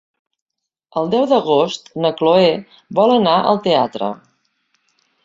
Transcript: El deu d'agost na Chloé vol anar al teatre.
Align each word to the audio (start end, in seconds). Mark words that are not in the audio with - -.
El 1.01 1.11
deu 1.15 1.27
d'agost 1.33 1.91
na 2.05 2.11
Chloé 2.21 2.47
vol 3.01 3.13
anar 3.19 3.35
al 3.51 3.61
teatre. 3.67 4.09